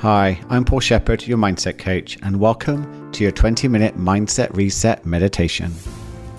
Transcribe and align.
Hi, 0.00 0.40
I'm 0.48 0.64
Paul 0.64 0.80
Sheppard, 0.80 1.26
your 1.26 1.36
mindset 1.36 1.76
coach, 1.76 2.16
and 2.22 2.40
welcome 2.40 3.12
to 3.12 3.22
your 3.22 3.32
20 3.32 3.68
minute 3.68 3.98
mindset 3.98 4.50
reset 4.56 5.04
meditation. 5.04 5.74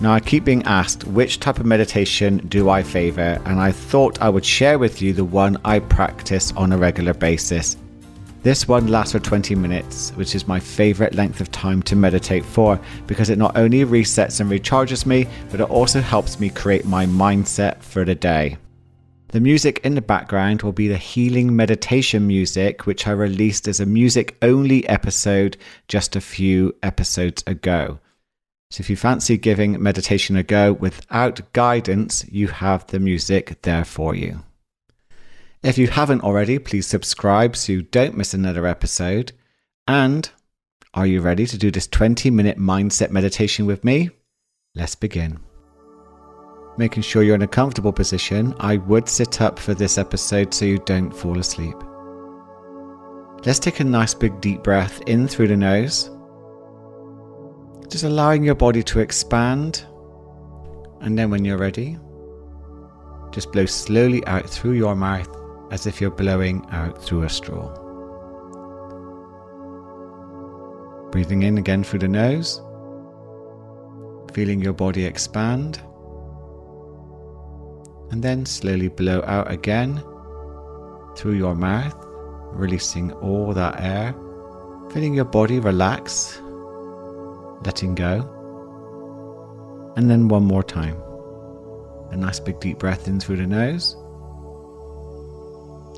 Now, 0.00 0.12
I 0.12 0.18
keep 0.18 0.44
being 0.44 0.64
asked 0.64 1.04
which 1.04 1.38
type 1.38 1.60
of 1.60 1.64
meditation 1.64 2.38
do 2.48 2.70
I 2.70 2.82
favor, 2.82 3.40
and 3.44 3.60
I 3.60 3.70
thought 3.70 4.20
I 4.20 4.30
would 4.30 4.44
share 4.44 4.80
with 4.80 5.00
you 5.00 5.12
the 5.12 5.24
one 5.24 5.58
I 5.64 5.78
practice 5.78 6.50
on 6.56 6.72
a 6.72 6.76
regular 6.76 7.14
basis. 7.14 7.76
This 8.42 8.66
one 8.66 8.88
lasts 8.88 9.12
for 9.12 9.20
20 9.20 9.54
minutes, 9.54 10.10
which 10.16 10.34
is 10.34 10.48
my 10.48 10.58
favorite 10.58 11.14
length 11.14 11.40
of 11.40 11.52
time 11.52 11.84
to 11.84 11.94
meditate 11.94 12.44
for 12.44 12.80
because 13.06 13.30
it 13.30 13.38
not 13.38 13.56
only 13.56 13.84
resets 13.84 14.40
and 14.40 14.50
recharges 14.50 15.06
me, 15.06 15.28
but 15.52 15.60
it 15.60 15.70
also 15.70 16.00
helps 16.00 16.40
me 16.40 16.50
create 16.50 16.84
my 16.84 17.06
mindset 17.06 17.80
for 17.80 18.04
the 18.04 18.16
day. 18.16 18.56
The 19.32 19.40
music 19.40 19.80
in 19.82 19.94
the 19.94 20.02
background 20.02 20.60
will 20.60 20.72
be 20.72 20.88
the 20.88 20.98
healing 20.98 21.56
meditation 21.56 22.26
music, 22.26 22.84
which 22.84 23.08
I 23.08 23.12
released 23.12 23.66
as 23.66 23.80
a 23.80 23.86
music 23.86 24.36
only 24.42 24.86
episode 24.86 25.56
just 25.88 26.14
a 26.14 26.20
few 26.20 26.74
episodes 26.82 27.42
ago. 27.46 27.98
So 28.70 28.82
if 28.82 28.90
you 28.90 28.96
fancy 28.96 29.38
giving 29.38 29.82
meditation 29.82 30.36
a 30.36 30.42
go 30.42 30.74
without 30.74 31.50
guidance, 31.54 32.26
you 32.30 32.48
have 32.48 32.86
the 32.88 33.00
music 33.00 33.62
there 33.62 33.86
for 33.86 34.14
you. 34.14 34.42
If 35.62 35.78
you 35.78 35.86
haven't 35.86 36.24
already, 36.24 36.58
please 36.58 36.86
subscribe 36.86 37.56
so 37.56 37.72
you 37.72 37.82
don't 37.82 38.18
miss 38.18 38.34
another 38.34 38.66
episode. 38.66 39.32
And 39.88 40.30
are 40.92 41.06
you 41.06 41.22
ready 41.22 41.46
to 41.46 41.56
do 41.56 41.70
this 41.70 41.86
20 41.86 42.30
minute 42.30 42.58
mindset 42.58 43.10
meditation 43.10 43.64
with 43.64 43.82
me? 43.82 44.10
Let's 44.74 44.94
begin 44.94 45.40
making 46.78 47.02
sure 47.02 47.22
you're 47.22 47.34
in 47.34 47.42
a 47.42 47.48
comfortable 47.48 47.92
position, 47.92 48.54
I 48.60 48.78
would 48.78 49.08
sit 49.08 49.40
up 49.40 49.58
for 49.58 49.74
this 49.74 49.98
episode 49.98 50.54
so 50.54 50.64
you 50.64 50.78
don't 50.78 51.10
fall 51.10 51.38
asleep. 51.38 51.76
Let's 53.44 53.58
take 53.58 53.80
a 53.80 53.84
nice 53.84 54.14
big 54.14 54.40
deep 54.40 54.62
breath 54.62 55.00
in 55.06 55.28
through 55.28 55.48
the 55.48 55.56
nose, 55.56 56.10
just 57.88 58.04
allowing 58.04 58.44
your 58.44 58.54
body 58.54 58.82
to 58.84 59.00
expand. 59.00 59.84
And 61.00 61.18
then 61.18 61.30
when 61.30 61.44
you're 61.44 61.58
ready, 61.58 61.98
just 63.32 63.50
blow 63.52 63.66
slowly 63.66 64.24
out 64.26 64.48
through 64.48 64.72
your 64.72 64.94
mouth 64.94 65.28
as 65.72 65.86
if 65.86 66.00
you're 66.00 66.10
blowing 66.10 66.64
out 66.70 67.02
through 67.02 67.24
a 67.24 67.28
straw. 67.28 67.68
Breathing 71.10 71.42
in 71.42 71.58
again 71.58 71.82
through 71.84 71.98
the 71.98 72.08
nose, 72.08 72.62
feeling 74.32 74.62
your 74.62 74.72
body 74.72 75.04
expand 75.04 75.82
and 78.12 78.22
then 78.22 78.44
slowly 78.44 78.88
blow 78.88 79.22
out 79.26 79.50
again 79.50 80.02
through 81.16 81.32
your 81.32 81.54
mouth, 81.54 81.96
releasing 82.52 83.10
all 83.14 83.54
that 83.54 83.80
air, 83.80 84.14
feeling 84.92 85.14
your 85.14 85.24
body 85.24 85.58
relax, 85.58 86.38
letting 87.64 87.94
go. 87.94 88.28
And 89.96 90.10
then 90.10 90.28
one 90.28 90.44
more 90.44 90.62
time. 90.62 90.96
A 92.10 92.16
nice 92.16 92.38
big 92.38 92.60
deep 92.60 92.78
breath 92.78 93.08
in 93.08 93.18
through 93.18 93.36
the 93.36 93.46
nose. 93.46 93.96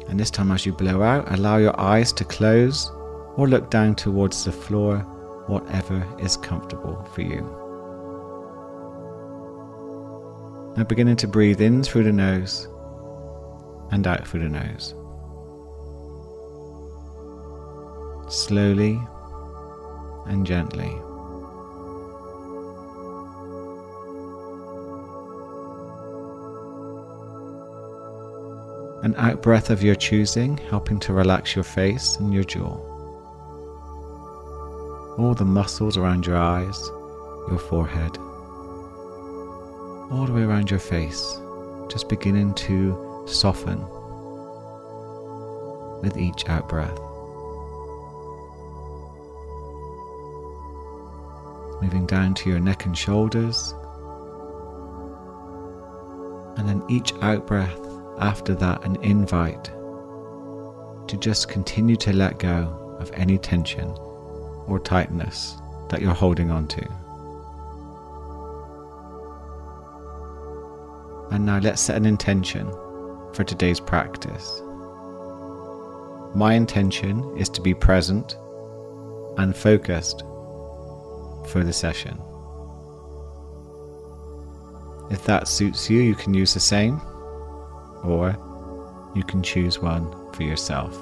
And 0.08 0.18
this 0.18 0.30
time, 0.30 0.52
as 0.52 0.64
you 0.64 0.72
blow 0.72 1.02
out, 1.02 1.32
allow 1.32 1.56
your 1.56 1.78
eyes 1.80 2.12
to 2.12 2.24
close 2.24 2.90
or 3.36 3.48
look 3.48 3.70
down 3.70 3.96
towards 3.96 4.44
the 4.44 4.52
floor, 4.52 4.98
whatever 5.48 6.06
is 6.20 6.36
comfortable 6.36 7.02
for 7.12 7.22
you. 7.22 7.63
Now 10.76 10.82
beginning 10.82 11.16
to 11.16 11.28
breathe 11.28 11.60
in 11.60 11.84
through 11.84 12.02
the 12.02 12.12
nose 12.12 12.66
and 13.92 14.04
out 14.08 14.26
through 14.26 14.40
the 14.40 14.48
nose. 14.48 14.92
Slowly 18.28 19.00
and 20.26 20.44
gently. 20.44 20.90
An 29.04 29.14
out 29.16 29.42
breath 29.42 29.70
of 29.70 29.80
your 29.80 29.94
choosing, 29.94 30.56
helping 30.56 30.98
to 31.00 31.12
relax 31.12 31.54
your 31.54 31.62
face 31.62 32.16
and 32.16 32.34
your 32.34 32.42
jaw. 32.42 32.80
All 35.18 35.34
the 35.34 35.44
muscles 35.44 35.96
around 35.96 36.26
your 36.26 36.36
eyes, 36.36 36.90
your 37.48 37.60
forehead 37.60 38.18
all 40.10 40.26
the 40.26 40.32
way 40.32 40.42
around 40.42 40.70
your 40.70 40.80
face, 40.80 41.40
just 41.88 42.08
beginning 42.08 42.54
to 42.54 43.24
soften 43.26 43.80
with 46.02 46.16
each 46.16 46.48
out 46.48 46.68
breath. 46.68 46.98
Moving 51.82 52.06
down 52.06 52.34
to 52.34 52.50
your 52.50 52.60
neck 52.60 52.86
and 52.86 52.96
shoulders. 52.96 53.74
And 56.56 56.68
then 56.68 56.82
each 56.88 57.12
out 57.20 57.46
breath 57.46 57.78
after 58.18 58.54
that, 58.54 58.84
an 58.84 58.96
invite 59.02 59.64
to 61.08 61.16
just 61.18 61.48
continue 61.48 61.96
to 61.96 62.12
let 62.12 62.38
go 62.38 62.96
of 63.00 63.10
any 63.14 63.38
tension 63.38 63.88
or 64.66 64.78
tightness 64.78 65.56
that 65.90 66.00
you're 66.00 66.14
holding 66.14 66.50
on 66.50 66.66
to. 66.68 67.03
And 71.34 71.44
now 71.44 71.58
let's 71.58 71.82
set 71.82 71.96
an 71.96 72.06
intention 72.06 72.70
for 73.32 73.42
today's 73.42 73.80
practice. 73.80 74.62
My 76.32 76.54
intention 76.54 77.36
is 77.36 77.48
to 77.48 77.60
be 77.60 77.74
present 77.74 78.36
and 79.36 79.56
focused 79.56 80.20
for 81.48 81.64
the 81.64 81.72
session. 81.72 82.16
If 85.10 85.24
that 85.24 85.48
suits 85.48 85.90
you, 85.90 86.02
you 86.02 86.14
can 86.14 86.34
use 86.34 86.54
the 86.54 86.60
same, 86.60 87.00
or 88.04 88.38
you 89.16 89.24
can 89.24 89.42
choose 89.42 89.80
one 89.80 90.32
for 90.34 90.44
yourself. 90.44 90.96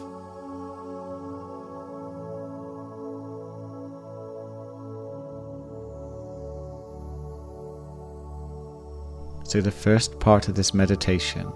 So, 9.52 9.60
the 9.60 9.70
first 9.70 10.18
part 10.18 10.48
of 10.48 10.54
this 10.54 10.72
meditation 10.72 11.46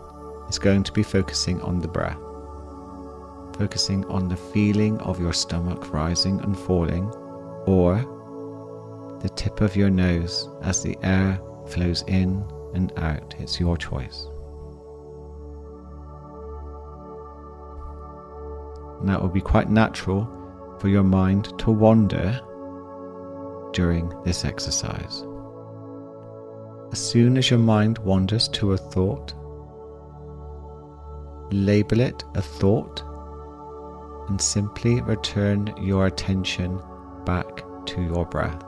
is 0.51 0.59
going 0.59 0.83
to 0.83 0.93
be 0.93 1.03
focusing 1.03 1.63
on 1.63 1.81
the 1.81 1.89
breath, 1.89 2.19
focusing 3.57 4.05
on 4.05 4.29
the 4.29 4.37
feeling 4.37 4.99
of 4.99 5.19
your 5.19 5.33
stomach 5.33 5.95
rising 5.95 6.39
and 6.43 6.59
falling, 6.59 7.07
or 7.65 7.97
the 9.23 9.31
tip 9.31 9.63
of 9.63 9.77
your 9.77 9.89
nose 9.89 10.47
as 10.61 10.83
the 10.83 10.99
air 11.03 11.41
flows 11.69 12.05
in 12.07 12.45
and 12.75 12.93
out. 12.99 13.35
It's 13.39 13.59
your 13.59 13.79
choice. 13.79 14.27
Now, 19.03 19.17
it 19.17 19.23
will 19.23 19.31
be 19.31 19.41
quite 19.41 19.71
natural 19.71 20.29
for 20.81 20.89
your 20.89 21.03
mind 21.03 21.59
to 21.61 21.71
wander 21.71 22.39
during 23.73 24.13
this 24.23 24.45
exercise. 24.45 25.25
As 26.93 26.99
soon 26.99 27.37
as 27.37 27.51
your 27.51 27.59
mind 27.59 27.99
wanders 27.99 28.49
to 28.49 28.73
a 28.73 28.77
thought, 28.77 29.35
label 31.53 32.01
it 32.01 32.25
a 32.35 32.43
thought 32.43 33.03
and 34.29 34.41
simply 34.41 35.01
return 35.03 35.73
your 35.81 36.07
attention 36.07 36.81
back 37.25 37.63
to 37.87 38.03
your 38.03 38.25
breath. 38.27 38.61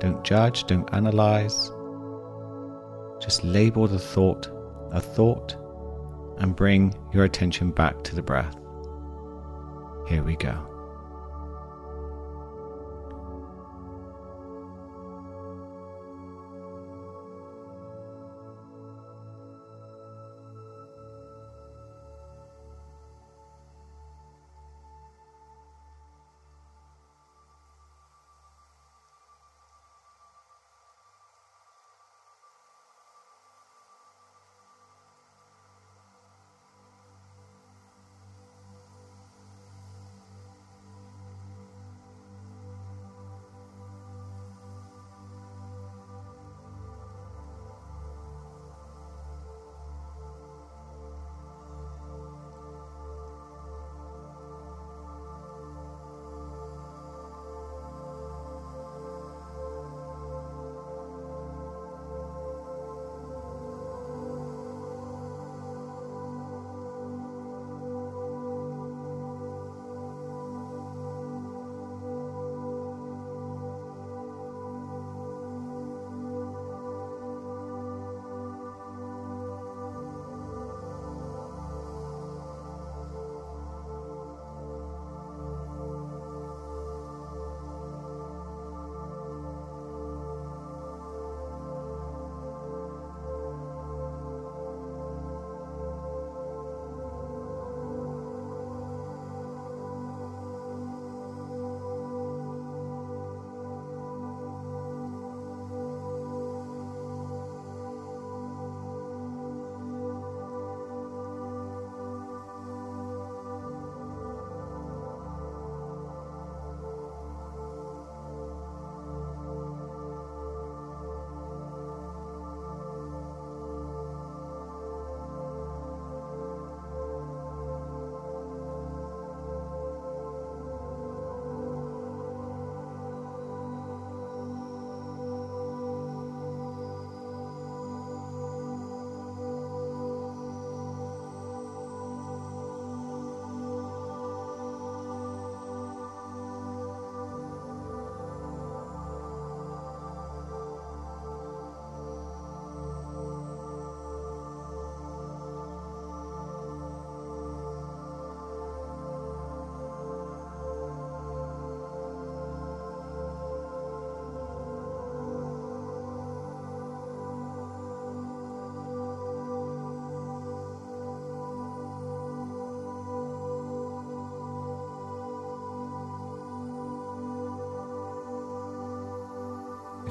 Don't 0.00 0.22
judge, 0.24 0.64
don't 0.64 0.92
analyze. 0.94 1.70
Just 3.20 3.44
label 3.44 3.86
the 3.86 3.98
thought 3.98 4.48
a 4.92 5.00
thought 5.00 5.56
and 6.38 6.56
bring 6.56 6.94
your 7.12 7.24
attention 7.24 7.70
back 7.70 8.02
to 8.04 8.14
the 8.14 8.22
breath. 8.22 8.56
Here 10.08 10.22
we 10.22 10.36
go. 10.36 10.69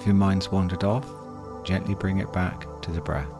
Your 0.09 0.15
mind's 0.15 0.51
wandered 0.51 0.83
off, 0.83 1.07
gently 1.63 1.93
bring 1.93 2.17
it 2.17 2.33
back 2.33 2.65
to 2.81 2.91
the 2.91 2.99
breath. 2.99 3.38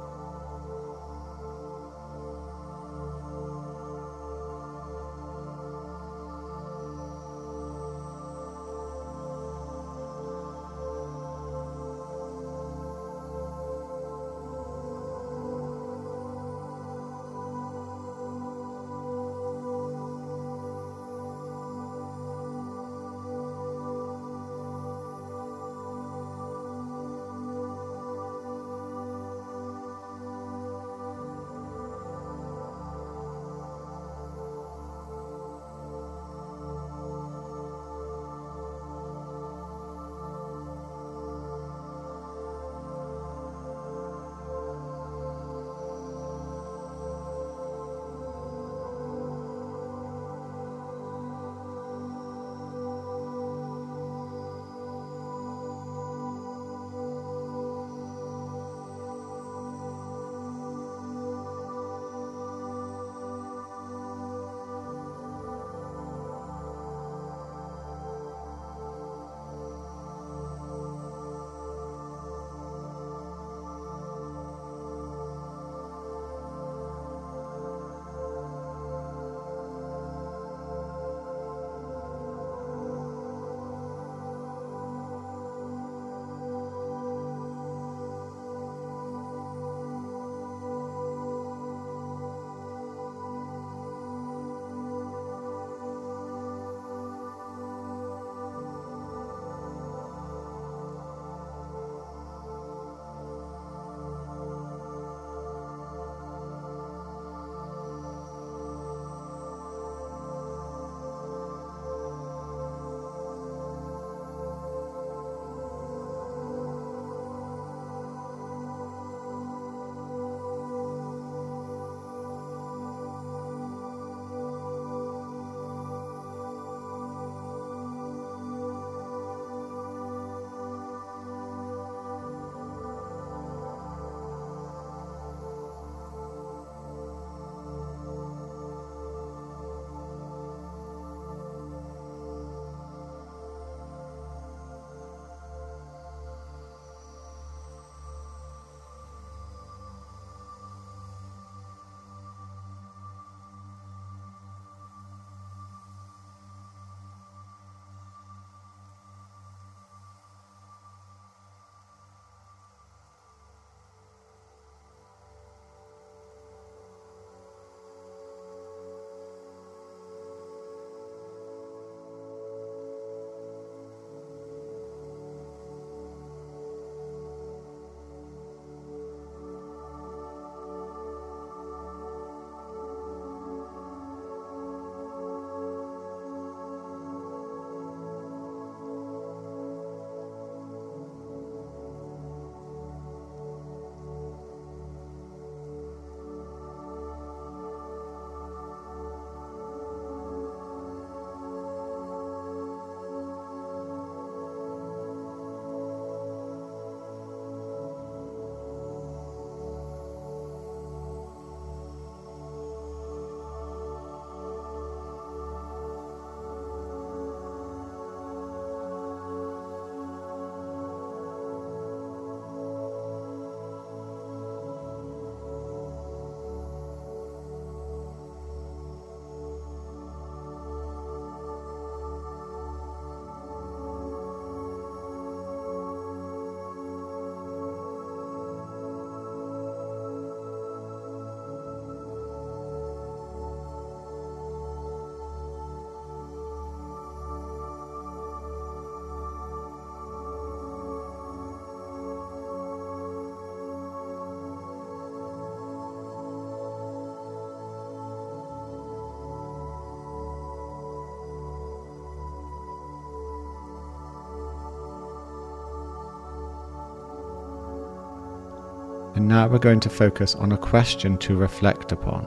And 269.19 269.27
now 269.27 269.49
we're 269.49 269.59
going 269.59 269.81
to 269.81 269.89
focus 269.89 270.33
on 270.33 270.53
a 270.53 270.57
question 270.57 271.17
to 271.17 271.35
reflect 271.35 271.91
upon. 271.91 272.23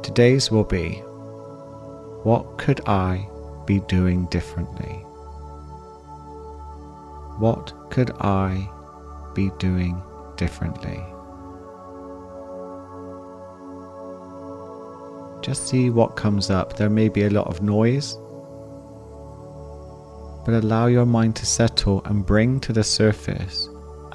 Today's 0.00 0.48
will 0.48 0.62
be 0.62 0.98
What 2.22 2.56
could 2.56 2.80
I 2.86 3.28
be 3.66 3.80
doing 3.88 4.26
differently? 4.26 4.94
What 7.40 7.72
could 7.90 8.12
I 8.20 8.70
be 9.34 9.50
doing 9.58 10.00
differently? 10.36 11.02
Just 15.42 15.66
see 15.66 15.90
what 15.90 16.14
comes 16.14 16.48
up. 16.48 16.76
There 16.76 16.88
may 16.88 17.08
be 17.08 17.24
a 17.24 17.30
lot 17.30 17.48
of 17.48 17.60
noise, 17.60 18.14
but 20.46 20.62
allow 20.62 20.86
your 20.86 21.06
mind 21.06 21.34
to 21.34 21.44
settle 21.44 22.02
and 22.04 22.24
bring 22.24 22.60
to 22.60 22.72
the 22.72 22.84
surface 22.84 23.68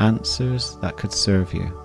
answers 0.06 0.78
that 0.82 0.98
could 0.98 1.12
serve 1.12 1.54
you. 1.54 1.85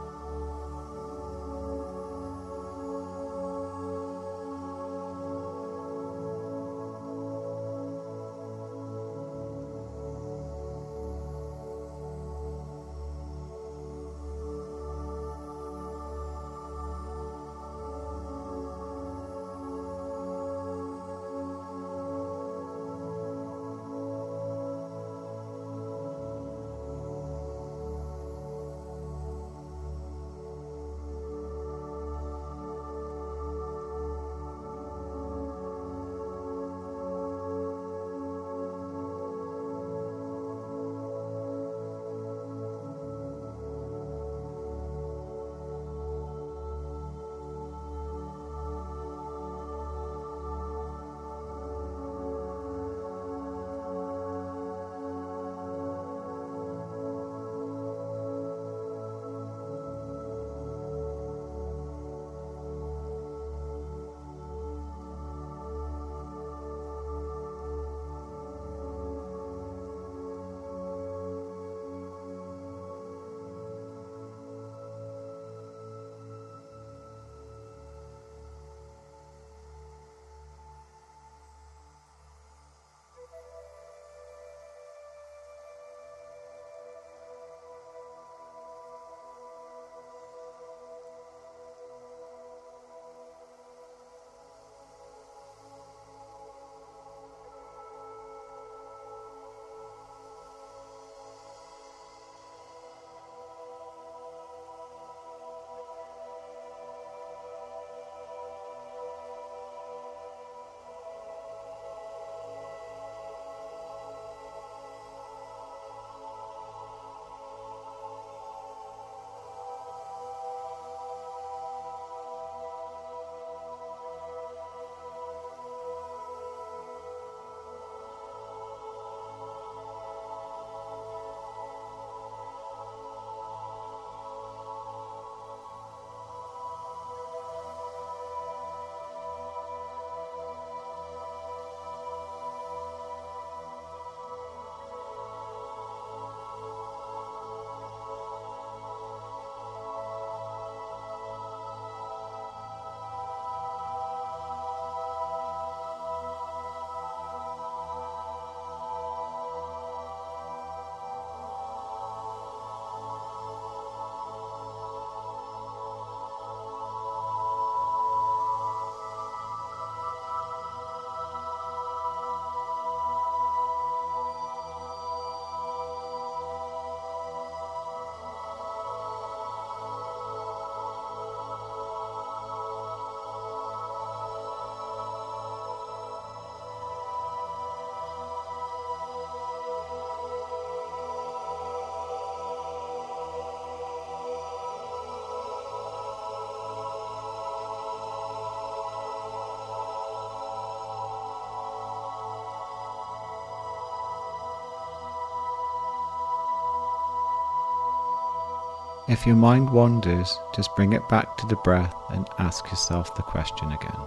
If 209.10 209.26
your 209.26 209.34
mind 209.34 209.68
wanders, 209.70 210.38
just 210.54 210.76
bring 210.76 210.92
it 210.92 211.08
back 211.08 211.36
to 211.38 211.46
the 211.48 211.56
breath 211.56 211.92
and 212.10 212.28
ask 212.38 212.70
yourself 212.70 213.12
the 213.16 213.22
question 213.22 213.72
again 213.72 214.00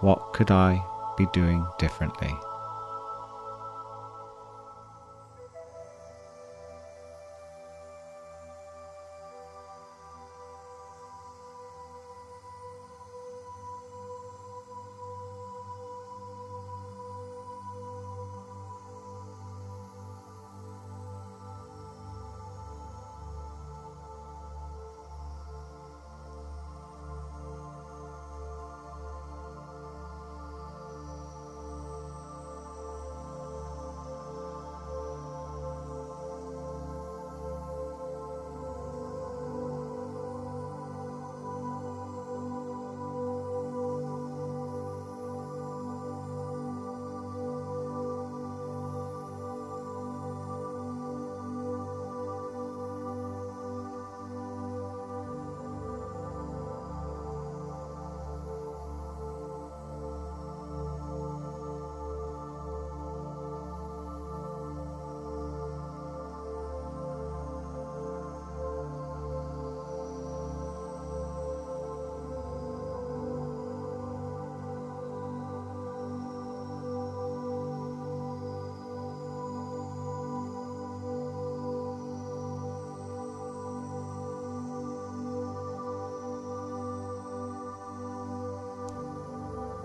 What 0.00 0.32
could 0.32 0.50
I 0.50 0.84
be 1.16 1.26
doing 1.26 1.64
differently? 1.78 2.34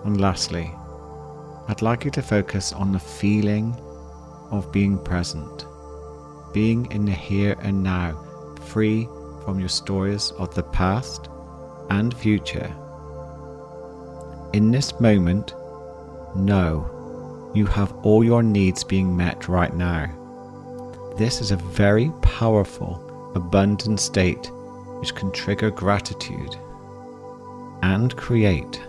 And 0.10 0.20
lastly, 0.20 0.74
I'd 1.68 1.84
like 1.84 2.04
you 2.04 2.10
to 2.10 2.24
focus 2.24 2.74
on 2.74 2.92
the 2.92 3.00
feeling 3.00 3.76
of 4.50 4.72
being 4.72 4.98
present, 4.98 5.68
being 6.52 6.92
in 6.92 7.06
the 7.06 7.12
here 7.12 7.56
and 7.62 7.84
now, 7.84 8.20
free 8.70 9.08
from 9.46 9.60
your 9.60 9.70
stories 9.70 10.32
of 10.40 10.56
the 10.56 10.64
past 10.64 11.30
and 11.92 12.12
future. 12.12 12.76
In 14.54 14.72
this 14.72 15.00
moment, 15.00 15.54
know 16.36 17.52
you 17.54 17.68
have 17.68 17.94
all 17.98 18.24
your 18.24 18.42
needs 18.42 18.84
being 18.84 19.16
met 19.16 19.48
right 19.48 19.76
now. 19.76 20.08
This 21.20 21.40
is 21.40 21.52
a 21.52 21.56
very 21.56 22.12
powerful, 22.24 23.32
abundant 23.36 24.00
state 24.00 24.50
which 24.98 25.14
can 25.14 25.32
trigger 25.32 25.70
gratitude 25.70 26.56
and 27.84 28.18
create. 28.18 28.82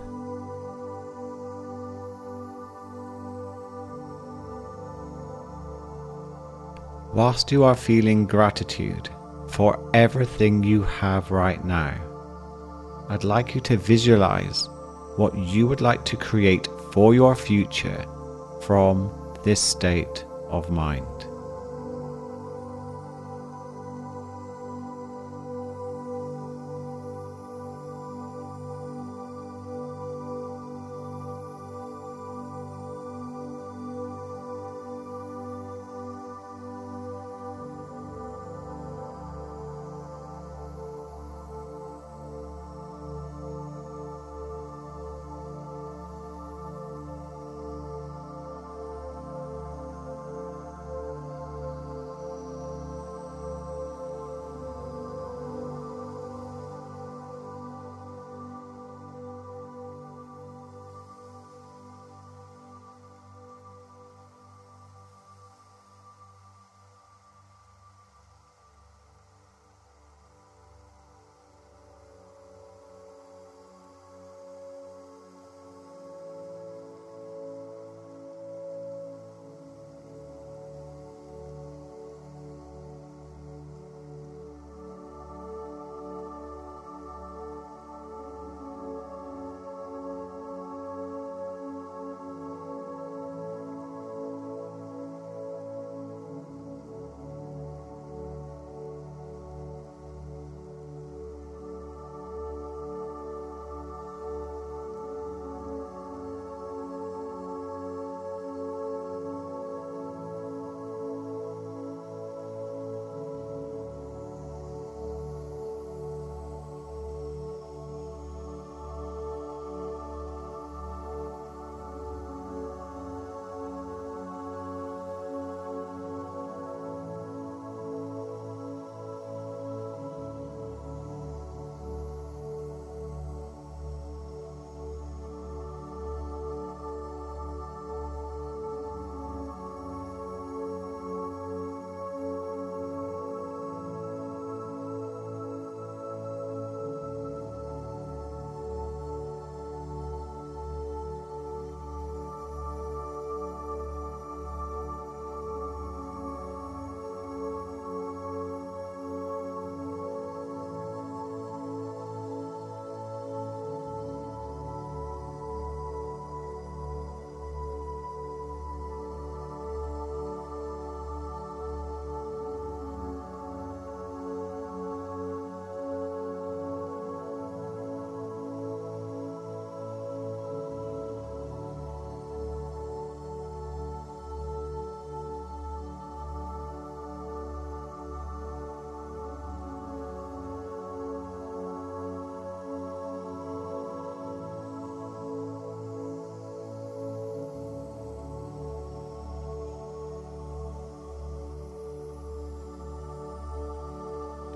Whilst 7.12 7.50
you 7.50 7.64
are 7.64 7.74
feeling 7.74 8.24
gratitude 8.24 9.08
for 9.48 9.90
everything 9.92 10.62
you 10.62 10.82
have 10.82 11.32
right 11.32 11.64
now, 11.64 11.94
I'd 13.08 13.24
like 13.24 13.54
you 13.54 13.60
to 13.62 13.76
visualize 13.76 14.68
what 15.16 15.36
you 15.36 15.66
would 15.66 15.80
like 15.80 16.04
to 16.04 16.16
create 16.16 16.68
for 16.92 17.12
your 17.12 17.34
future 17.34 18.04
from 18.62 19.10
this 19.42 19.60
state 19.60 20.24
of 20.48 20.70
mind. 20.70 21.26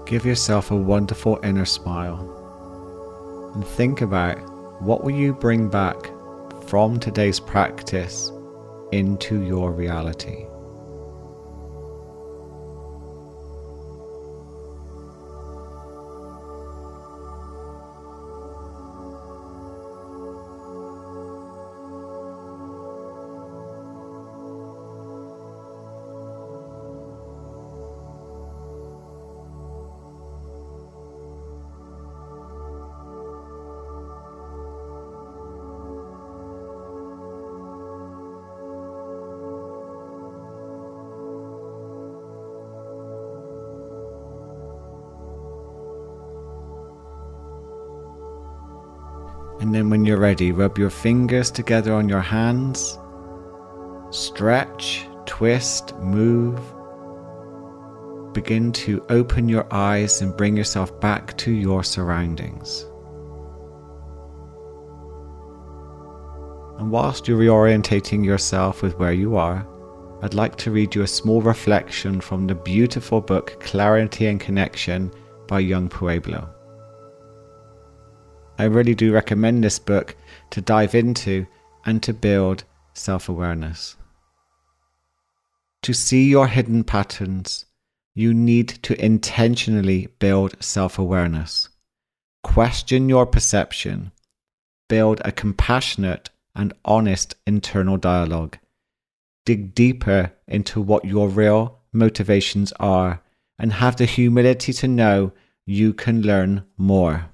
Give 0.06 0.26
yourself 0.26 0.70
a 0.70 0.76
wonderful 0.76 1.40
inner 1.42 1.64
smile 1.64 2.30
and 3.54 3.66
think 3.66 4.02
about 4.02 4.36
what 4.82 5.02
will 5.02 5.14
you 5.14 5.32
bring 5.32 5.68
back 5.68 5.96
from 6.66 7.00
today's 7.00 7.40
practice 7.40 8.30
into 8.92 9.42
your 9.42 9.72
reality. 9.72 10.46
You're 50.14 50.20
ready, 50.20 50.52
rub 50.52 50.78
your 50.78 50.90
fingers 50.90 51.50
together 51.50 51.92
on 51.92 52.08
your 52.08 52.20
hands. 52.20 53.00
Stretch, 54.10 55.08
twist, 55.26 55.92
move. 55.96 56.60
Begin 58.32 58.70
to 58.74 59.04
open 59.08 59.48
your 59.48 59.66
eyes 59.74 60.22
and 60.22 60.36
bring 60.36 60.56
yourself 60.56 61.00
back 61.00 61.36
to 61.38 61.50
your 61.50 61.82
surroundings. 61.82 62.86
And 66.78 66.92
whilst 66.92 67.26
you're 67.26 67.40
reorientating 67.40 68.24
yourself 68.24 68.82
with 68.82 68.96
where 69.00 69.12
you 69.12 69.34
are, 69.34 69.66
I'd 70.22 70.34
like 70.34 70.54
to 70.58 70.70
read 70.70 70.94
you 70.94 71.02
a 71.02 71.08
small 71.08 71.42
reflection 71.42 72.20
from 72.20 72.46
the 72.46 72.54
beautiful 72.54 73.20
book 73.20 73.58
Clarity 73.58 74.28
and 74.28 74.38
Connection 74.38 75.10
by 75.48 75.58
Yung 75.58 75.88
Pueblo. 75.88 76.53
I 78.58 78.64
really 78.64 78.94
do 78.94 79.12
recommend 79.12 79.64
this 79.64 79.78
book 79.78 80.16
to 80.50 80.60
dive 80.60 80.94
into 80.94 81.46
and 81.84 82.02
to 82.02 82.12
build 82.12 82.64
self 82.94 83.28
awareness. 83.28 83.96
To 85.82 85.92
see 85.92 86.28
your 86.28 86.46
hidden 86.46 86.84
patterns, 86.84 87.66
you 88.14 88.32
need 88.32 88.68
to 88.84 89.04
intentionally 89.04 90.08
build 90.18 90.62
self 90.62 90.98
awareness. 90.98 91.68
Question 92.42 93.08
your 93.08 93.26
perception. 93.26 94.12
Build 94.88 95.20
a 95.24 95.32
compassionate 95.32 96.30
and 96.54 96.72
honest 96.84 97.34
internal 97.46 97.96
dialogue. 97.96 98.58
Dig 99.44 99.74
deeper 99.74 100.32
into 100.46 100.80
what 100.80 101.04
your 101.04 101.28
real 101.28 101.80
motivations 101.92 102.72
are 102.78 103.20
and 103.58 103.72
have 103.72 103.96
the 103.96 104.04
humility 104.04 104.72
to 104.72 104.88
know 104.88 105.32
you 105.66 105.92
can 105.92 106.22
learn 106.22 106.64
more. 106.76 107.30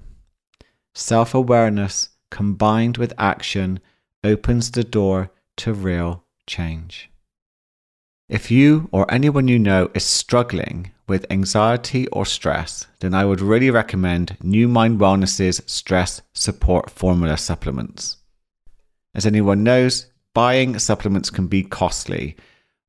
Self 0.93 1.33
awareness 1.33 2.09
combined 2.29 2.97
with 2.97 3.13
action 3.17 3.79
opens 4.23 4.71
the 4.71 4.83
door 4.83 5.31
to 5.57 5.73
real 5.73 6.23
change. 6.47 7.09
If 8.29 8.49
you 8.49 8.87
or 8.91 9.11
anyone 9.11 9.47
you 9.47 9.59
know 9.59 9.89
is 9.93 10.05
struggling 10.05 10.91
with 11.07 11.25
anxiety 11.29 12.07
or 12.07 12.25
stress, 12.25 12.87
then 12.99 13.13
I 13.13 13.25
would 13.25 13.41
really 13.41 13.69
recommend 13.69 14.37
Numind 14.41 14.97
Wellness's 14.99 15.61
stress 15.65 16.21
support 16.33 16.89
formula 16.89 17.37
supplements. 17.37 18.17
As 19.13 19.25
anyone 19.25 19.63
knows, 19.63 20.07
buying 20.33 20.79
supplements 20.79 21.29
can 21.29 21.47
be 21.47 21.63
costly, 21.63 22.37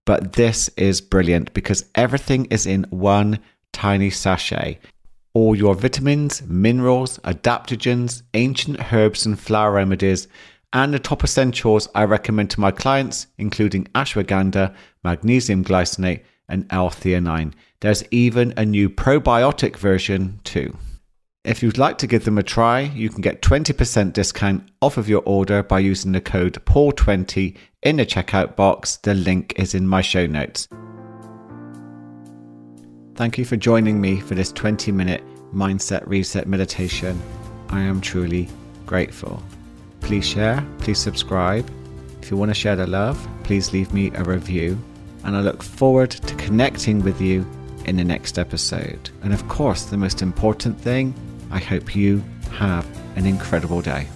but 0.05 0.35
this 0.35 0.69
is 0.77 1.01
brilliant 1.01 1.53
because 1.55 1.87
everything 1.97 2.47
is 2.47 2.67
in 2.67 2.87
one 2.91 3.41
tiny 3.73 4.11
sachet. 4.11 4.79
All 5.35 5.57
your 5.57 5.75
vitamins, 5.75 6.43
minerals, 6.43 7.19
adaptogens, 7.21 8.23
ancient 8.35 8.93
herbs, 8.93 9.25
and 9.25 9.39
flower 9.39 9.73
remedies 9.73 10.29
and 10.73 10.93
the 10.93 10.99
top 10.99 11.23
essentials 11.23 11.89
I 11.95 12.05
recommend 12.05 12.51
to 12.51 12.61
my 12.61 12.71
clients, 12.71 13.27
including 13.39 13.85
ashwagandha, 13.95 14.75
magnesium 15.05 15.65
glycinate, 15.65 16.23
and 16.49 16.67
L-theanine. 16.71 17.53
There's 17.81 18.05
even 18.11 18.55
a 18.57 18.65
new 18.65 18.89
probiotic 18.89 19.77
version 19.77 20.41
too. 20.45 20.77
If 21.45 21.63
you'd 21.63 21.79
like 21.79 21.99
to 21.99 22.07
give 22.07 22.25
them 22.25 22.39
a 22.39 22.43
try, 22.43 22.81
you 22.81 23.11
can 23.11 23.21
get 23.21 23.43
20% 23.43 24.13
discount 24.13 24.71
off 24.81 24.97
of 24.97 25.09
your 25.09 25.23
order 25.27 25.63
by 25.63 25.81
using 25.81 26.13
the 26.13 26.21
code 26.21 26.65
PAUL20 26.65 27.57
in 27.83 27.97
the 27.97 28.07
checkout 28.07 28.55
box. 28.55 28.97
The 28.99 29.15
link 29.15 29.55
is 29.57 29.75
in 29.75 29.89
my 29.89 30.03
show 30.03 30.27
notes. 30.27 30.69
Thank 33.15 33.37
you 33.37 33.45
for 33.45 33.57
joining 33.57 34.01
me 34.01 34.21
for 34.21 34.35
this 34.35 34.51
20 34.53 34.91
minute 34.91 35.23
mindset 35.55 36.03
reset 36.07 36.49
meditation. 36.49 37.21
I 37.69 37.81
am 37.83 38.01
truly 38.01 38.49
grateful. 38.87 39.43
Please 40.01 40.27
share, 40.27 40.67
please 40.79 40.99
subscribe. 40.99 41.71
If 42.23 42.31
you 42.31 42.39
want 42.39 42.49
to 42.49 42.55
share 42.55 42.75
the 42.75 42.87
love, 42.87 43.19
please 43.45 43.71
leave 43.75 43.93
me 43.93 44.11
a 44.15 44.25
review. 44.25 44.79
And 45.25 45.37
I 45.37 45.41
look 45.41 45.63
forward 45.63 46.11
to 46.11 46.35
connecting 46.37 47.03
with 47.03 47.21
you 47.21 47.47
in 47.85 47.97
the 47.97 48.05
next 48.05 48.39
episode. 48.39 49.11
And 49.23 49.35
of 49.35 49.47
course, 49.47 49.85
the 49.85 49.99
most 49.99 50.23
important 50.23 50.81
thing, 50.81 51.13
I 51.51 51.59
hope 51.59 51.95
you 51.95 52.25
have 52.53 52.87
an 53.17 53.27
incredible 53.27 53.83
day. 53.83 54.07